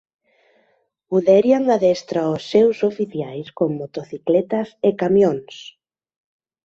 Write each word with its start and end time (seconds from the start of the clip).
Guderian 1.13 1.65
adestra 1.75 2.23
ós 2.35 2.43
seus 2.51 2.77
oficiais 2.89 3.47
con 3.57 3.69
motocicletas 3.79 4.67
e 4.87 4.89
camións. 5.01 5.53